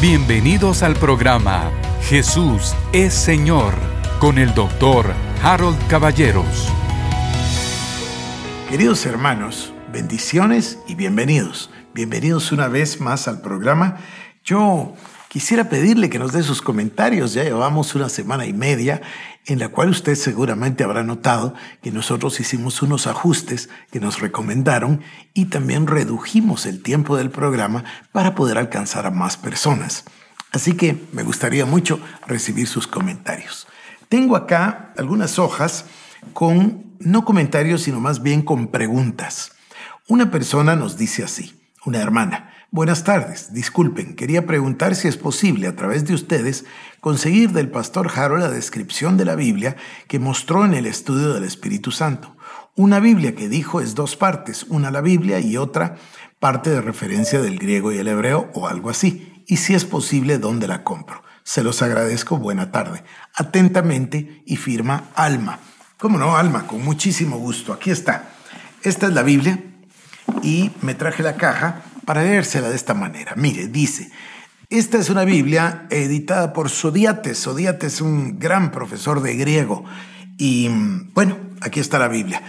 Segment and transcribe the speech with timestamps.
[0.00, 1.70] Bienvenidos al programa
[2.04, 3.74] Jesús es Señor
[4.18, 6.72] con el doctor Harold Caballeros.
[8.70, 11.70] Queridos hermanos, bendiciones y bienvenidos.
[11.92, 13.98] Bienvenidos una vez más al programa.
[14.42, 14.94] Yo
[15.30, 17.34] quisiera pedirle que nos dé sus comentarios.
[17.34, 19.00] Ya llevamos una semana y media
[19.46, 25.02] en la cual usted seguramente habrá notado que nosotros hicimos unos ajustes que nos recomendaron
[25.32, 30.04] y también redujimos el tiempo del programa para poder alcanzar a más personas.
[30.50, 33.68] Así que me gustaría mucho recibir sus comentarios.
[34.08, 35.84] Tengo acá algunas hojas
[36.32, 39.52] con no comentarios, sino más bien con preguntas.
[40.08, 41.54] Una persona nos dice así
[41.86, 42.49] una hermana.
[42.72, 46.64] Buenas tardes, disculpen, quería preguntar si es posible a través de ustedes
[47.00, 49.74] conseguir del pastor Harold la descripción de la Biblia
[50.06, 52.36] que mostró en el estudio del Espíritu Santo.
[52.76, 55.96] Una Biblia que dijo es dos partes, una la Biblia y otra
[56.38, 59.42] parte de referencia del griego y el hebreo o algo así.
[59.48, 61.24] Y si es posible, ¿dónde la compro?
[61.42, 63.02] Se los agradezco, buena tarde.
[63.34, 65.58] Atentamente y firma Alma.
[65.98, 66.68] ¿Cómo no, Alma?
[66.68, 67.72] Con muchísimo gusto.
[67.72, 68.30] Aquí está.
[68.84, 69.58] Esta es la Biblia
[70.44, 73.34] y me traje la caja para leérsela de esta manera.
[73.36, 74.10] Mire, dice,
[74.68, 77.38] esta es una Biblia editada por Sodiates.
[77.38, 79.84] Sodiates es un gran profesor de griego.
[80.36, 80.68] Y
[81.14, 82.42] bueno, aquí está la Biblia.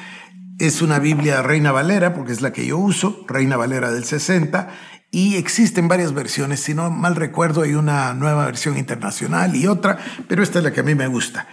[0.58, 4.70] Es una Biblia Reina Valera, porque es la que yo uso, Reina Valera del 60,
[5.12, 6.62] y existen varias versiones.
[6.62, 10.74] Si no mal recuerdo, hay una nueva versión internacional y otra, pero esta es la
[10.74, 11.46] que a mí me gusta.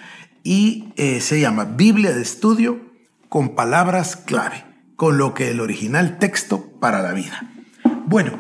[0.43, 2.81] Y eh, se llama Biblia de Estudio
[3.29, 4.65] con palabras clave
[4.97, 7.58] con lo que el original texto para la vida.
[8.09, 8.33] Bueno,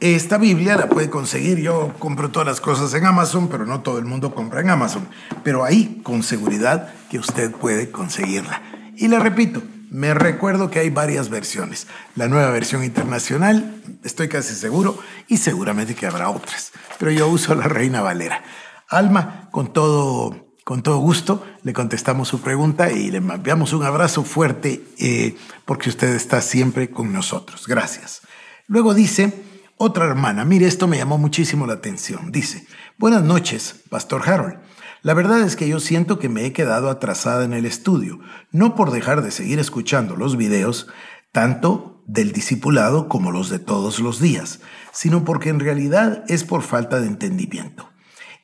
[0.00, 3.98] esta Biblia la puede conseguir, yo compro todas las cosas en Amazon, pero no todo
[3.98, 5.08] el mundo compra en Amazon,
[5.42, 8.60] pero ahí con seguridad que usted puede conseguirla.
[8.98, 11.86] Y le repito, me recuerdo que hay varias versiones.
[12.16, 17.54] La nueva versión internacional, estoy casi seguro, y seguramente que habrá otras, pero yo uso
[17.54, 18.44] la Reina Valera.
[18.90, 24.22] Alma, con todo con todo gusto le contestamos su pregunta y le enviamos un abrazo
[24.22, 27.66] fuerte eh, porque usted está siempre con nosotros.
[27.66, 28.20] Gracias.
[28.66, 29.44] Luego dice
[29.76, 32.32] otra hermana, mire, esto me llamó muchísimo la atención.
[32.32, 32.66] Dice,
[32.96, 34.58] buenas noches, Pastor Harold.
[35.02, 38.20] La verdad es que yo siento que me he quedado atrasada en el estudio,
[38.52, 40.86] no por dejar de seguir escuchando los videos,
[41.30, 44.60] tanto del discipulado como los de todos los días,
[44.92, 47.90] sino porque en realidad es por falta de entendimiento.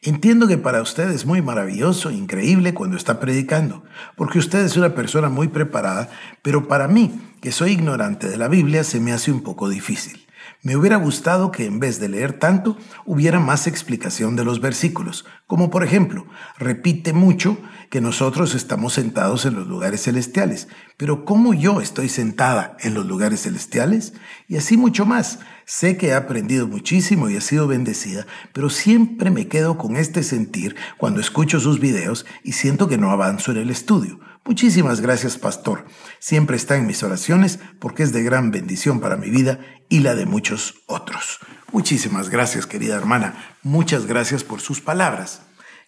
[0.02, 3.84] Entiendo que para usted es muy maravilloso, increíble cuando está predicando,
[4.16, 6.08] porque usted es una persona muy preparada,
[6.40, 10.26] pero para mí, que soy ignorante de la Biblia, se me hace un poco difícil.
[10.62, 15.26] Me hubiera gustado que en vez de leer tanto, hubiera más explicación de los versículos,
[15.46, 16.26] como por ejemplo,
[16.58, 17.58] repite mucho
[17.90, 23.04] que nosotros estamos sentados en los lugares celestiales, pero ¿cómo yo estoy sentada en los
[23.04, 24.14] lugares celestiales?
[24.48, 25.40] Y así mucho más.
[25.72, 30.24] Sé que he aprendido muchísimo y he sido bendecida, pero siempre me quedo con este
[30.24, 34.18] sentir cuando escucho sus videos y siento que no avanzo en el estudio.
[34.44, 35.86] Muchísimas gracias, pastor.
[36.18, 40.16] Siempre está en mis oraciones porque es de gran bendición para mi vida y la
[40.16, 41.38] de muchos otros.
[41.70, 43.54] Muchísimas gracias, querida hermana.
[43.62, 45.42] Muchas gracias por sus palabras.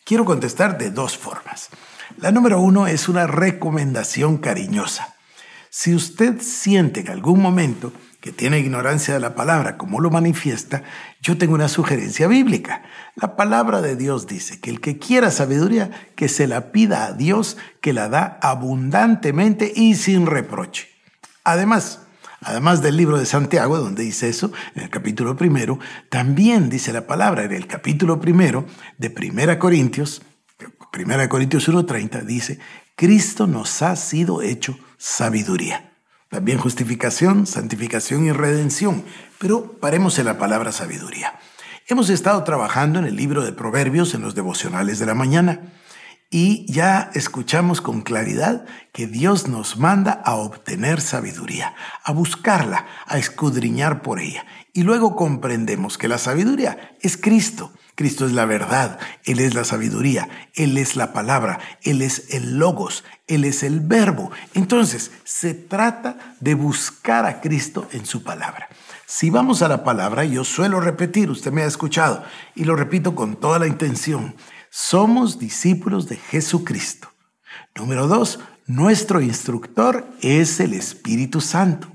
[0.05, 1.71] Quiero contestar de dos formas.
[2.19, 5.17] La número uno es una recomendación cariñosa.
[5.71, 7.93] Si usted siente en algún momento
[8.23, 10.85] que tiene ignorancia de la palabra, como lo manifiesta,
[11.21, 12.85] yo tengo una sugerencia bíblica.
[13.17, 17.13] La palabra de Dios dice que el que quiera sabiduría, que se la pida a
[17.15, 20.87] Dios, que la da abundantemente y sin reproche.
[21.43, 22.03] Además,
[22.41, 27.09] además del libro de Santiago, donde dice eso, en el capítulo primero, también dice la
[27.09, 28.67] palabra en el capítulo primero
[28.99, 30.23] de Primera Corintios,
[30.93, 32.61] Primera Corintios 1.30, dice,
[32.95, 35.92] Cristo nos ha sido hecho sabiduría.
[36.33, 39.05] También justificación, santificación y redención.
[39.39, 41.39] Pero paremos en la palabra sabiduría.
[41.89, 45.61] Hemos estado trabajando en el libro de Proverbios en los devocionales de la mañana
[46.31, 53.19] y ya escuchamos con claridad que Dios nos manda a obtener sabiduría, a buscarla, a
[53.19, 54.47] escudriñar por ella.
[54.73, 57.73] Y luego comprendemos que la sabiduría es Cristo.
[57.95, 62.59] Cristo es la verdad, Él es la sabiduría, Él es la palabra, Él es el
[62.59, 64.31] logos, Él es el verbo.
[64.55, 68.69] Entonces, se trata de buscar a Cristo en su palabra.
[69.07, 72.25] Si vamos a la palabra, yo suelo repetir, usted me ha escuchado,
[72.55, 74.35] y lo repito con toda la intención,
[74.71, 77.13] somos discípulos de Jesucristo.
[77.77, 81.89] Número dos, nuestro instructor es el Espíritu Santo.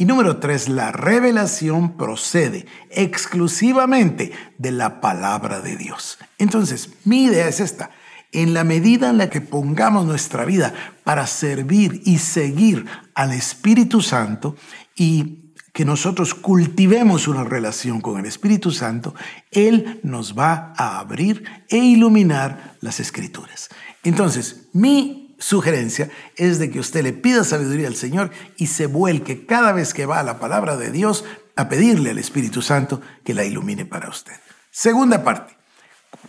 [0.00, 6.18] Y número tres, la revelación procede exclusivamente de la palabra de Dios.
[6.38, 7.90] Entonces, mi idea es esta.
[8.30, 10.72] En la medida en la que pongamos nuestra vida
[11.02, 14.54] para servir y seguir al Espíritu Santo
[14.94, 19.16] y que nosotros cultivemos una relación con el Espíritu Santo,
[19.50, 23.68] Él nos va a abrir e iluminar las escrituras.
[24.04, 29.46] Entonces, mi sugerencia es de que usted le pida sabiduría al Señor y se vuelque
[29.46, 31.24] cada vez que va a la palabra de Dios
[31.56, 34.34] a pedirle al Espíritu Santo que la ilumine para usted.
[34.70, 35.56] Segunda parte.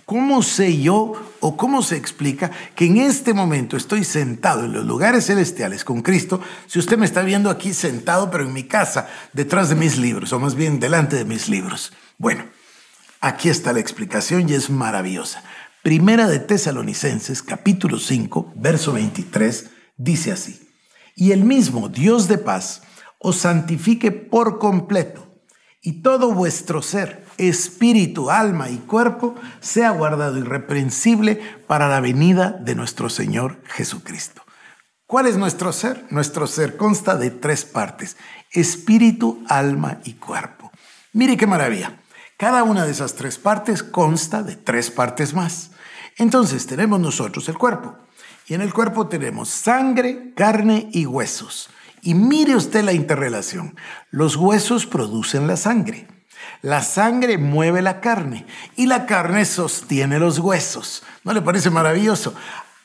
[0.05, 4.85] ¿Cómo sé yo o cómo se explica que en este momento estoy sentado en los
[4.85, 9.07] lugares celestiales con Cristo si usted me está viendo aquí sentado pero en mi casa,
[9.33, 11.93] detrás de mis libros, o más bien delante de mis libros?
[12.17, 12.43] Bueno,
[13.21, 15.43] aquí está la explicación y es maravillosa.
[15.89, 20.69] Primera de Tesalonicenses, capítulo 5, verso 23, dice así,
[21.15, 22.83] y el mismo Dios de paz
[23.17, 25.41] os santifique por completo
[25.81, 32.75] y todo vuestro ser, espíritu, alma y cuerpo sea guardado irreprensible para la venida de
[32.75, 34.43] nuestro Señor Jesucristo.
[35.07, 36.05] ¿Cuál es nuestro ser?
[36.11, 38.15] Nuestro ser consta de tres partes,
[38.51, 40.71] espíritu, alma y cuerpo.
[41.13, 41.99] Mire qué maravilla.
[42.37, 45.71] Cada una de esas tres partes consta de tres partes más.
[46.19, 47.95] Entonces tenemos nosotros el cuerpo.
[48.47, 51.69] Y en el cuerpo tenemos sangre, carne y huesos.
[52.01, 53.75] Y mire usted la interrelación.
[54.11, 56.07] Los huesos producen la sangre.
[56.61, 58.45] La sangre mueve la carne
[58.75, 61.03] y la carne sostiene los huesos.
[61.23, 62.33] ¿No le parece maravilloso?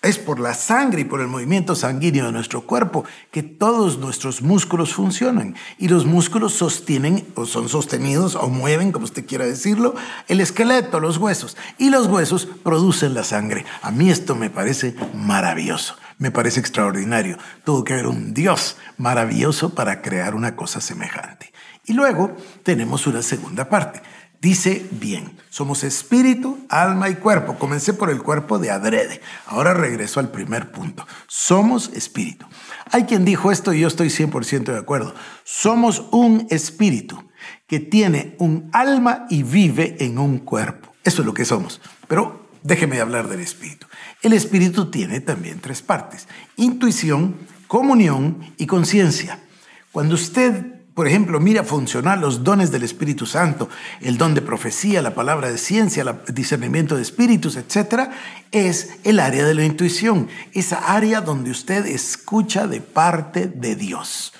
[0.05, 4.43] Es por la sangre y por el movimiento sanguíneo de nuestro cuerpo que todos nuestros
[4.43, 5.56] músculos funcionan.
[5.79, 9.95] Y los músculos sostienen o son sostenidos o mueven, como usted quiera decirlo,
[10.29, 11.56] el esqueleto, los huesos.
[11.79, 13.65] Y los huesos producen la sangre.
[13.81, 17.39] A mí esto me parece maravilloso me parece extraordinario.
[17.65, 21.53] Tuvo que haber un Dios maravilloso para crear una cosa semejante.
[21.87, 24.01] Y luego tenemos una segunda parte.
[24.44, 27.58] Dice bien, somos espíritu, alma y cuerpo.
[27.58, 29.23] Comencé por el cuerpo de adrede.
[29.46, 31.06] Ahora regreso al primer punto.
[31.26, 32.44] Somos espíritu.
[32.91, 35.14] Hay quien dijo esto y yo estoy 100% de acuerdo.
[35.44, 37.26] Somos un espíritu
[37.67, 40.93] que tiene un alma y vive en un cuerpo.
[41.05, 41.81] Eso es lo que somos.
[42.06, 43.87] Pero déjeme hablar del espíritu.
[44.20, 47.35] El espíritu tiene también tres partes, intuición,
[47.67, 49.43] comunión y conciencia.
[49.91, 53.69] Cuando usted, por ejemplo, mira funcionar los dones del Espíritu Santo,
[54.00, 58.11] el don de profecía, la palabra de ciencia, el discernimiento de espíritus, etc.,
[58.52, 64.32] es el área de la intuición, esa área donde usted escucha de parte de Dios.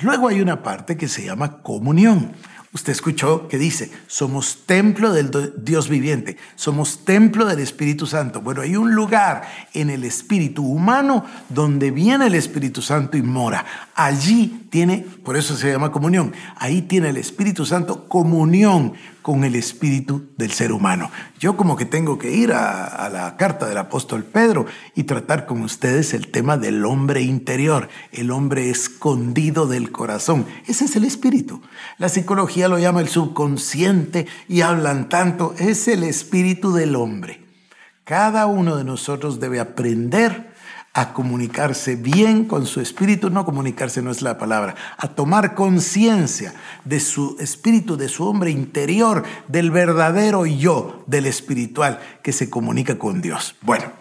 [0.00, 2.32] Luego hay una parte que se llama comunión.
[2.74, 8.40] Usted escuchó que dice, somos templo del Dios viviente, somos templo del Espíritu Santo.
[8.40, 9.42] Bueno, hay un lugar
[9.74, 13.66] en el espíritu humano donde viene el Espíritu Santo y mora.
[13.94, 19.54] Allí tiene, por eso se llama comunión, ahí tiene el Espíritu Santo comunión con el
[19.54, 21.10] espíritu del ser humano.
[21.38, 25.62] Yo como que tengo que ir a, la carta del apóstol Pedro y tratar con
[25.62, 30.46] ustedes el tema del hombre interior, el hombre escondido del corazón.
[30.66, 31.62] Ese es el espíritu.
[31.98, 37.42] La psicología lo llama el subconsciente y hablan tanto, es el espíritu del hombre.
[38.04, 40.51] Cada uno de nosotros debe aprender
[40.94, 46.54] a comunicarse bien con su espíritu, no comunicarse no es la palabra, a tomar conciencia
[46.84, 52.98] de su espíritu, de su hombre interior, del verdadero yo, del espiritual que se comunica
[52.98, 53.56] con Dios.
[53.62, 53.92] Bueno,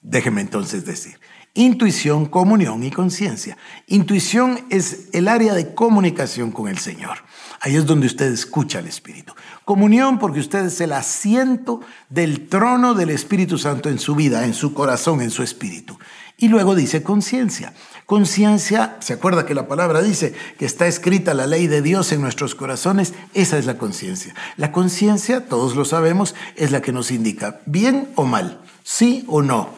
[0.00, 1.18] déjeme entonces decir,
[1.52, 3.58] intuición, comunión y conciencia.
[3.86, 7.18] Intuición es el área de comunicación con el Señor.
[7.60, 9.34] Ahí es donde usted escucha al Espíritu.
[9.66, 14.54] Comunión porque usted es el asiento del trono del Espíritu Santo en su vida, en
[14.54, 15.98] su corazón, en su espíritu.
[16.40, 17.74] Y luego dice conciencia.
[18.06, 22.22] Conciencia, ¿se acuerda que la palabra dice que está escrita la ley de Dios en
[22.22, 23.12] nuestros corazones?
[23.34, 24.34] Esa es la conciencia.
[24.56, 29.42] La conciencia, todos lo sabemos, es la que nos indica bien o mal, sí o
[29.42, 29.68] no.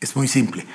[0.00, 0.66] Es muy simple.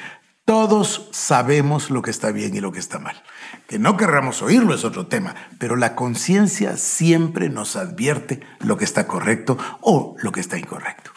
[0.46, 3.20] Todos sabemos lo que está bien y lo que está mal.
[3.68, 8.86] Que no querramos oírlo es otro tema, pero la conciencia siempre nos advierte lo que
[8.86, 11.10] está correcto o lo que está incorrecto.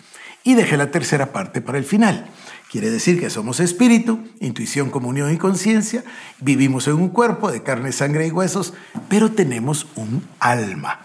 [0.45, 2.31] Y dejé la tercera parte para el final.
[2.73, 6.05] Quiere decir que somos espíritu, intuición, comunión y conciencia,
[6.41, 8.73] vivimos en un cuerpo de carne, sangre y huesos,
[9.11, 11.01] pero tenemos un alma.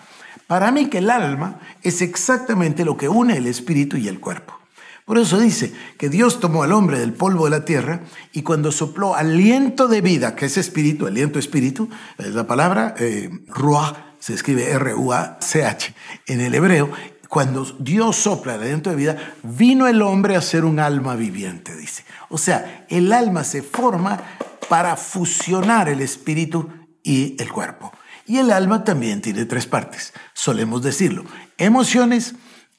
[0.48, 4.58] Para mí que el alma es exactamente lo que une el espíritu y el cuerpo.
[5.04, 8.00] Por eso dice que Dios tomó al hombre del polvo de la tierra
[8.32, 13.30] y cuando sopló aliento de vida, que es espíritu, aliento espíritu, es la palabra eh,
[13.50, 15.94] ruach, se escribe R-U-A-C-H
[16.28, 16.92] en el hebreo,
[17.30, 21.76] cuando Dios sopla el aliento de vida, vino el hombre a ser un alma viviente,
[21.76, 22.06] dice.
[22.30, 24.22] O sea, el alma se forma
[24.70, 26.70] para fusionar el espíritu
[27.04, 27.92] y el cuerpo.
[28.26, 31.24] Y el alma también tiene tres partes, solemos decirlo,
[31.58, 32.36] emociones,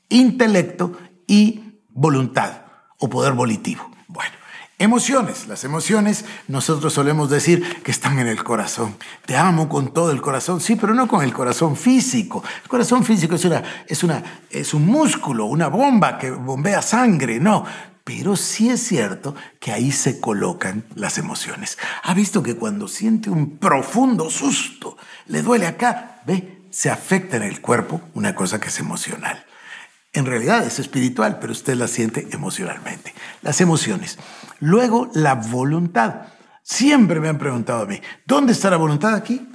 [0.08, 2.62] intelecto y voluntad
[2.98, 3.90] o poder volitivo.
[4.08, 4.37] Bueno,
[4.80, 5.48] Emociones.
[5.48, 8.96] Las emociones nosotros solemos decir que están en el corazón.
[9.26, 12.44] Te amo con todo el corazón, sí, pero no con el corazón físico.
[12.62, 17.40] El corazón físico es, una, es, una, es un músculo, una bomba que bombea sangre,
[17.40, 17.64] no.
[18.04, 21.76] Pero sí es cierto que ahí se colocan las emociones.
[22.04, 26.22] ¿Ha visto que cuando siente un profundo susto, le duele acá?
[26.24, 29.44] Ve, se afecta en el cuerpo una cosa que es emocional.
[30.12, 33.12] En realidad es espiritual, pero usted la siente emocionalmente.
[33.42, 34.18] Las emociones.
[34.60, 36.22] Luego, la voluntad.
[36.62, 39.48] Siempre me han preguntado a mí, ¿dónde está la voluntad aquí?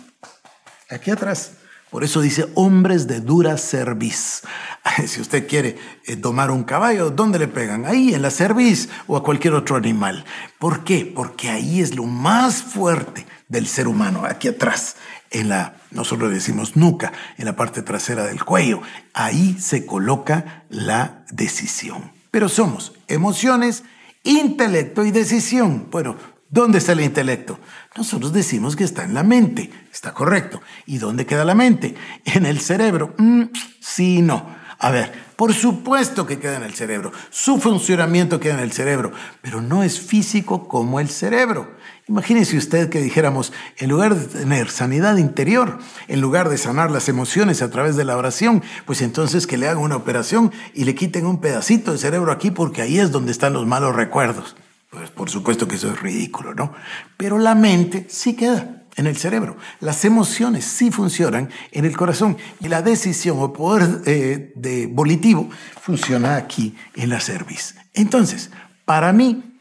[0.90, 1.54] Aquí atrás.
[1.94, 4.42] Por eso dice hombres de dura cerviz.
[5.08, 7.86] Si usted quiere eh, domar un caballo, ¿dónde le pegan?
[7.86, 10.26] Ahí, en la cerviz o a cualquier otro animal.
[10.60, 11.06] ¿Por qué?
[11.06, 14.96] Porque ahí es lo más fuerte del ser humano, aquí atrás,
[15.30, 18.82] en la, nosotros decimos nuca, en la parte trasera del cuello.
[19.14, 22.12] Ahí se coloca la decisión.
[22.32, 23.84] Pero somos emociones
[24.24, 25.88] Intelecto y decisión.
[25.92, 26.16] Bueno,
[26.50, 27.60] ¿dónde está el intelecto?
[27.96, 29.70] Nosotros decimos que está en la mente.
[29.92, 30.62] Está correcto.
[30.86, 31.96] ¿Y dónde queda la mente?
[32.26, 33.14] En el cerebro.
[33.18, 33.44] Mm,
[33.80, 34.48] sí, no.
[34.80, 37.12] A ver, por supuesto que queda en el cerebro.
[37.30, 39.12] Su funcionamiento queda en el cerebro,
[39.42, 41.76] pero no es físico como el cerebro.
[42.08, 45.80] Imagínese usted que dijéramos, en lugar de tener sanidad interior,
[46.10, 49.70] en lugar de sanar las emociones a través de la oración, pues entonces que le
[49.70, 53.32] hagan una operación y le quiten un pedacito de cerebro aquí porque ahí es donde
[53.32, 54.58] están los malos recuerdos.
[54.90, 56.74] Pues por supuesto que eso es ridículo, ¿no?
[57.16, 59.56] Pero la mente sí queda en el cerebro.
[59.80, 65.50] Las emociones sí funcionan en el corazón y la decisión o poder eh, de volitivo
[65.82, 67.76] funciona aquí en la cerviz.
[67.94, 68.52] Entonces,
[68.86, 69.53] para mí,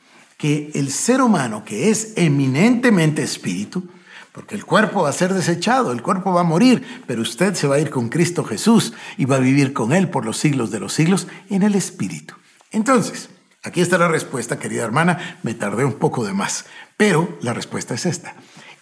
[0.43, 3.87] que el ser humano, que es eminentemente espíritu,
[4.33, 7.69] porque el cuerpo va a ser desechado, el cuerpo va a morir, pero usted se
[7.69, 10.73] va a ir con Cristo Jesús y va a vivir con Él por los siglos
[10.73, 12.35] de los siglos en el espíritu.
[12.73, 13.29] Entonces,
[13.63, 16.65] aquí está la respuesta, querida hermana, me tardé un poco de más,
[16.97, 18.35] pero la respuesta es esta.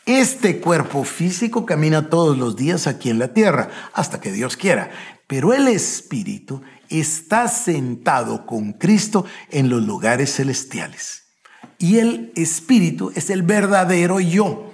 [0.07, 4.93] Este cuerpo físico camina todos los días aquí en la tierra, hasta que Dios quiera,
[5.27, 11.21] pero el espíritu está sentado con Cristo en los lugares celestiales
[11.81, 14.71] y el espíritu es el verdadero yo.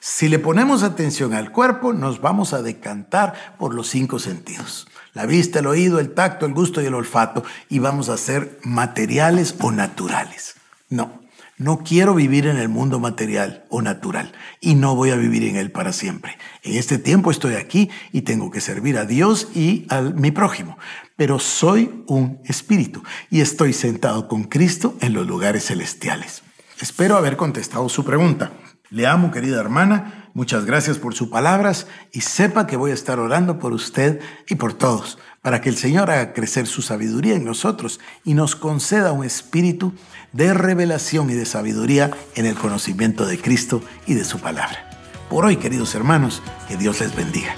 [0.00, 4.86] Si le ponemos atención al cuerpo, nos vamos a decantar por los cinco sentidos.
[5.12, 7.42] La vista, el oído, el tacto, el gusto y el olfato.
[7.68, 10.54] Y vamos a ser materiales o naturales.
[10.88, 11.20] No,
[11.58, 14.32] no quiero vivir en el mundo material o natural.
[14.60, 16.36] Y no voy a vivir en él para siempre.
[16.62, 20.76] En este tiempo estoy aquí y tengo que servir a Dios y a mi prójimo
[21.16, 26.42] pero soy un espíritu y estoy sentado con Cristo en los lugares celestiales.
[26.80, 28.52] Espero haber contestado su pregunta.
[28.90, 33.18] Le amo, querida hermana, muchas gracias por sus palabras y sepa que voy a estar
[33.18, 37.44] orando por usted y por todos, para que el Señor haga crecer su sabiduría en
[37.44, 39.92] nosotros y nos conceda un espíritu
[40.32, 44.90] de revelación y de sabiduría en el conocimiento de Cristo y de su palabra.
[45.28, 47.54] Por hoy, queridos hermanos, que Dios les bendiga.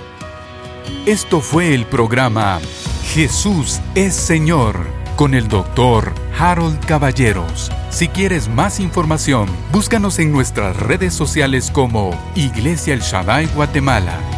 [1.05, 2.61] Esto fue el programa
[3.13, 7.71] Jesús es Señor con el doctor Harold Caballeros.
[7.91, 14.38] Si quieres más información, búscanos en nuestras redes sociales como Iglesia El Shaddai Guatemala.